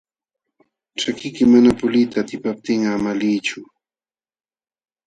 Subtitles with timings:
[0.99, 3.61] Ćhakiyki mana puliyta atipaptinqa ama liychu.